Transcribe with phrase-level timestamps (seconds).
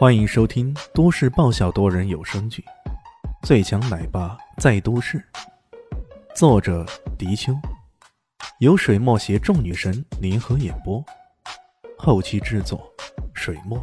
[0.00, 2.64] 欢迎收听都市爆笑多人有声剧
[3.46, 5.18] 《最强奶爸在都市》，
[6.34, 6.86] 作者：
[7.18, 7.52] 迪秋，
[8.60, 11.04] 由水墨携众女神联合演播，
[11.98, 12.90] 后期制作：
[13.34, 13.78] 水墨。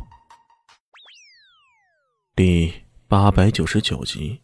[2.35, 2.73] 第
[3.07, 4.41] 八百九十九集，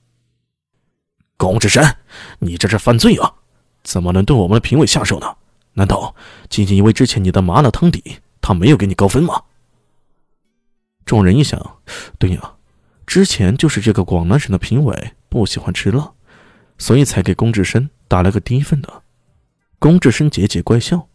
[1.37, 1.83] 龚志深，
[2.37, 3.33] 你这是犯罪啊！
[3.81, 5.37] 怎么能对我们的评委下手呢？
[5.73, 6.13] 难道
[6.49, 9.41] 仅仅因为之前你的麻辣汤底，他没有给你高分吗？
[11.05, 11.77] 众人一想，
[12.17, 12.53] 对呀，
[13.05, 16.13] 之前就是这个广南省的评委不喜欢吃辣，
[16.77, 19.03] 所以才给龚志深打了个低分的。
[19.79, 21.09] 龚志深桀桀怪笑：“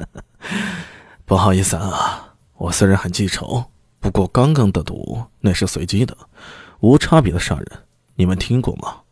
[1.26, 3.66] 不好意思啊，我虽然很记仇，
[4.00, 6.16] 不过刚刚的毒那是随机的，
[6.80, 7.66] 无差别的杀人，
[8.14, 9.02] 你们听过吗？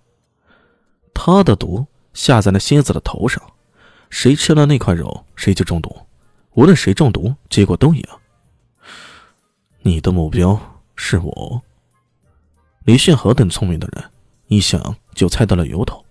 [1.13, 3.43] 他的毒下在那蝎子的头上，
[4.09, 5.95] 谁吃了那块肉，谁就中毒，
[6.55, 8.19] 无论谁中毒，结果都一样。”
[9.85, 11.61] 你的目标是我，
[12.85, 14.05] 李炫何等聪明的人，
[14.47, 16.05] 一想就猜到了由头。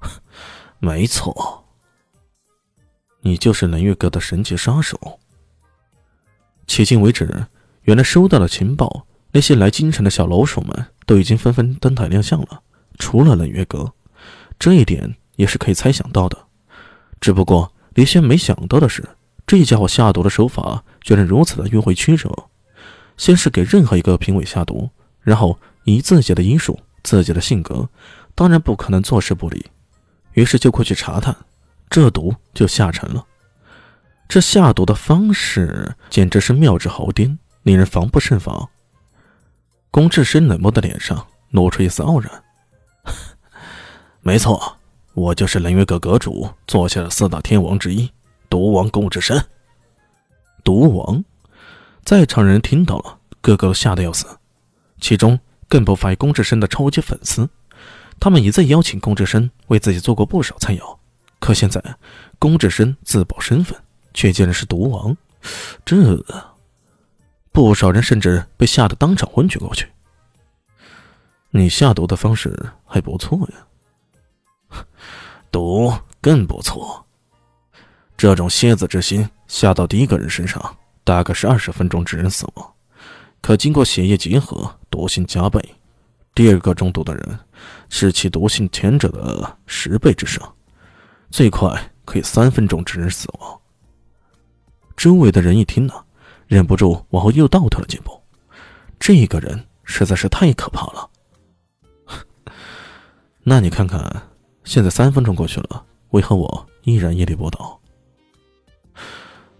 [0.78, 1.64] 没错，
[3.22, 5.18] 你就是冷月阁的神级杀手。
[6.68, 7.46] 迄今为止，
[7.82, 12.62] 原来收到了情报，那些来京城的小老鼠们都已经纷纷登台亮相了，
[12.96, 13.92] 除了冷月阁，
[14.56, 16.46] 这一点也是可以猜想到的。
[17.20, 19.04] 只不过李炫没想到的是，
[19.48, 22.32] 这家伙下毒的手法居然如此的迂回曲折。
[23.18, 24.88] 先是给任何一个评委下毒，
[25.20, 27.86] 然后以自己的医术、自己的性格，
[28.34, 29.66] 当然不可能坐视不理，
[30.32, 31.36] 于是就过去查探，
[31.90, 33.26] 这毒就下沉了。
[34.28, 38.68] 这下毒的方式简直是妙至毫巅，令人防不胜防。
[39.90, 42.44] 龚志深冷漠的脸上露出一丝傲然
[44.20, 44.76] ：“没错，
[45.14, 48.10] 我就是冷月阁阁主，坐下的四大天王之一，
[48.48, 49.44] 毒王龚志深。
[50.62, 51.24] 毒王。”
[52.08, 54.38] 在场人听到了，个个都吓得要死，
[54.98, 57.50] 其中更不乏龚志深的超级粉丝。
[58.18, 60.96] 他们一再邀请龚志深为自己做过不少菜肴，
[61.38, 61.82] 可现在
[62.38, 63.78] 龚志深自曝身份，
[64.14, 65.14] 却竟然是毒王，
[65.84, 66.24] 这
[67.52, 69.86] 不少人甚至被吓得当场昏厥过去。
[71.50, 73.38] 你下毒的方式还不错
[74.70, 74.86] 呀，
[75.50, 75.92] 毒
[76.22, 77.04] 更不错，
[78.16, 80.74] 这种蝎子之心下到第一个人身上。
[81.08, 82.74] 大概是二十分钟致人死亡，
[83.40, 85.58] 可经过血液结合，毒性加倍。
[86.34, 87.38] 第二个中毒的人，
[87.88, 90.54] 是其毒性前者的十倍之上，
[91.30, 93.58] 最快可以三分钟致人死亡。
[94.98, 95.94] 周围的人一听呢，
[96.46, 98.12] 忍不住往后又倒退了几步。
[99.00, 101.08] 这个人实在是太可怕了。
[103.44, 104.28] 那你看看，
[104.62, 107.77] 现在三分钟过去了，为何我依然屹立不倒？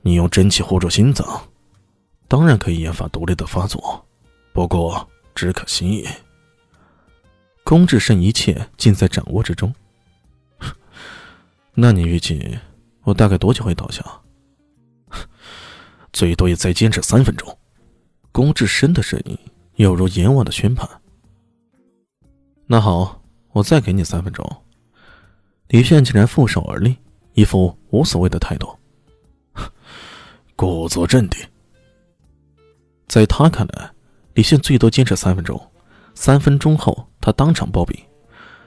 [0.08, 1.22] 你用真气护住心脏，
[2.28, 4.06] 当然可以研发毒力的发作，
[4.54, 6.08] 不过只可惜。
[7.62, 9.70] 公智胜一切尽在掌握之中。
[11.76, 12.58] 那你预计
[13.02, 14.02] 我大概多久会倒下？
[16.10, 17.58] 最多也再坚持三分钟。
[18.32, 19.38] 公智深的声音
[19.74, 20.88] 犹如阎王的宣判。
[22.66, 23.20] 那好，
[23.52, 24.42] 我再给你三分钟。
[25.66, 26.96] 李炫竟然负手而立，
[27.34, 28.74] 一副无所谓的态度。
[30.58, 31.40] 故作镇定。
[33.06, 33.88] 在他看来，
[34.34, 35.70] 李现最多坚持三分钟，
[36.16, 37.96] 三分钟后他当场暴毙。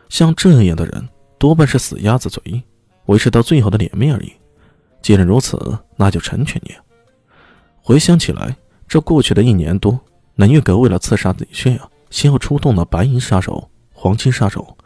[0.07, 1.05] 像这样的人，
[1.37, 2.63] 多半是死鸭子嘴硬，
[3.07, 4.31] 维持到最后的脸面而已。
[5.01, 6.73] 既然如此，那就成全你。
[7.81, 8.55] 回想起来，
[8.87, 9.99] 这过去的一年多，
[10.35, 14.77] 南岳阁为了刺杀李炫啊，先后出动了白银杀手、黄金杀手，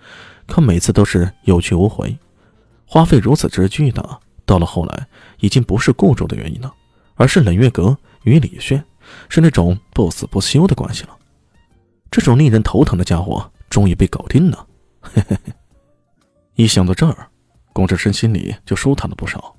[0.47, 2.17] 可每次都是有去无回，
[2.83, 5.05] 花费如此之巨大，到了后来，
[5.41, 6.73] 已经不是雇主的原因了。
[7.15, 8.83] 而是冷月阁与李轩
[9.27, 11.17] 是那种不死不休的关系了。
[12.11, 14.67] 这种令人头疼的家伙终于被搞定了。
[15.01, 15.53] 嘿嘿嘿，
[16.55, 17.27] 一想到这儿，
[17.73, 19.55] 龚志深心里就舒坦了不少。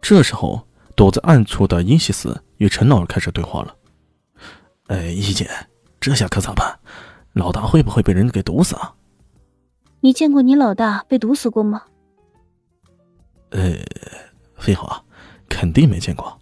[0.00, 3.74] 这时候，躲在暗处的伊西斯与陈老二开始对话了
[4.88, 5.48] ：“哎，一姐，
[6.00, 6.78] 这下可咋办？
[7.32, 8.94] 老大会不会被人给毒死啊
[10.00, 11.82] ？”“你见过你老大被毒死过吗
[13.50, 13.74] ？”“呃，
[14.56, 15.02] 废话，
[15.48, 16.34] 肯定没见过。”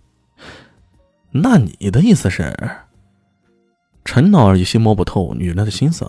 [1.43, 2.55] 那你的意思是？
[4.05, 6.07] 陈老二有些摸不透女人的心思。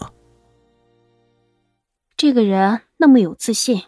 [2.15, 3.83] 这个人那么有自信，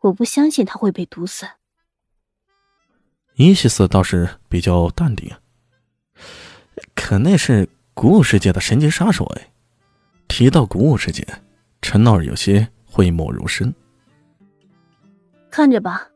[0.00, 1.46] 我不相信他会被毒死。
[3.36, 5.32] 伊西斯倒是比较淡定，
[6.94, 9.52] 可那是古武世界的神级杀手哎。
[10.28, 11.26] 提到古武世界，
[11.82, 13.74] 陈老二有些讳莫如深。
[15.50, 16.08] 看着吧，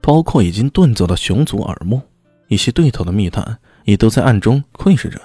[0.00, 2.00] 包括已经遁走的熊族耳目。
[2.48, 5.20] 一些对头的密探也都在暗中窥视着。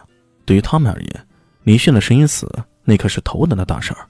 [0.45, 1.27] 对于他们而言，
[1.63, 2.51] 李炫的生死
[2.83, 4.07] 那可是头等的大事儿。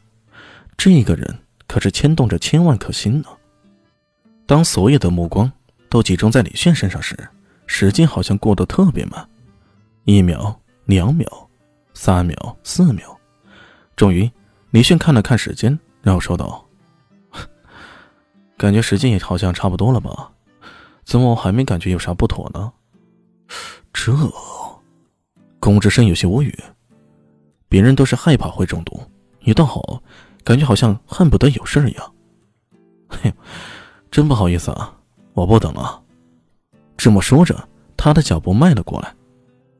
[0.77, 3.27] 这个人可是牵动着千万颗心呢。
[4.45, 5.51] 当所有的目光
[5.89, 7.17] 都集中在李炫身上时，
[7.67, 9.27] 时间好像过得特别慢。
[10.05, 11.27] 一秒，两秒，
[11.93, 13.19] 三秒，四秒，
[13.95, 14.31] 终于，
[14.71, 16.65] 李炫看了看时间，然后说道
[18.57, 20.31] ：“感觉时间也好像差不多了吧？
[21.03, 22.71] 怎么我还没感觉有啥不妥呢？”
[23.93, 24.13] 这，
[25.59, 26.57] 龚之深有些无语。
[27.67, 28.99] 别人都是害怕会中毒，
[29.41, 30.01] 你倒好，
[30.43, 32.13] 感觉好像恨不得有事一样。
[33.07, 33.33] 嘿，
[34.09, 34.95] 真不好意思啊，
[35.33, 36.01] 我不等了。
[36.97, 39.13] 这么说着，他的脚步迈了过来。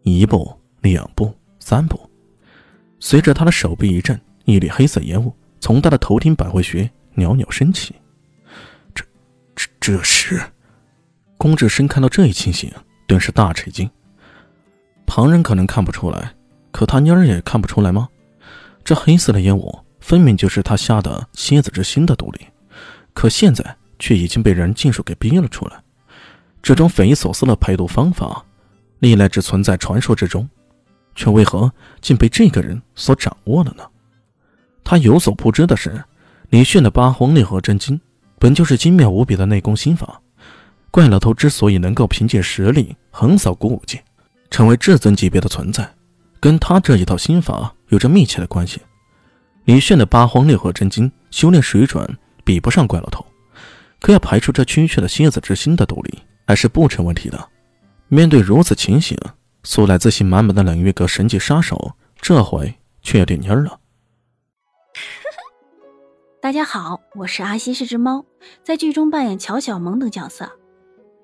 [0.03, 1.99] 一步，两步，三步，
[2.99, 7.93] 随着他的手臂一震，一缕黑色烟雾从他的头顶百会穴袅袅升起。
[8.93, 9.03] 这、
[9.55, 10.41] 这、这是……
[11.37, 12.71] 龚志深看到这一情形，
[13.09, 13.89] 顿时大吃一惊。
[15.07, 16.31] 旁人可能看不出来，
[16.71, 18.07] 可他蔫儿也看不出来吗？
[18.83, 22.45] 这黑色的烟雾分明就是他下的蝎子之心的毒力，
[23.15, 25.83] 可现在却已经被人尽数给逼了出来。
[26.61, 28.45] 这种匪夷所思的排毒方法。
[28.99, 30.45] 历来只存在传说之中，
[31.15, 31.71] 却为何
[32.01, 33.83] 竟被这个人所掌握了呢？
[34.83, 36.03] 他有所不知的是，
[36.49, 37.97] 李炫的八荒六合真经
[38.37, 40.21] 本就是精妙无比的内功心法。
[40.91, 44.03] 怪老头之所以能够凭借实力横扫古武界，
[44.49, 45.87] 成为至尊级别的存在，
[46.39, 48.81] 跟他这一套心法有着密切的关系。
[49.65, 53.23] 李炫的八荒六合真经修炼水准比不上怪老头，
[53.99, 57.49] 可要排除这区区的蝎子之心的毒力，还是不成问题的。
[58.07, 59.15] 面对如此情形，
[59.63, 63.79] 素来自信满满的冷月阁神级杀手，这回却有点蔫了。
[66.41, 68.25] 大家好，我是阿西，是只猫，
[68.63, 70.58] 在剧中扮演乔小萌等角色。